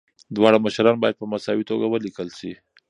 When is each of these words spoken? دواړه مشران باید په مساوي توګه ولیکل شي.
دواړه 0.35 0.57
مشران 0.65 0.95
باید 0.99 1.19
په 1.21 1.25
مساوي 1.31 1.63
توګه 1.71 1.85
ولیکل 1.87 2.27
شي. 2.39 2.51